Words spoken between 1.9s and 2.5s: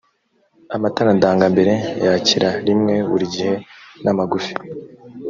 yakira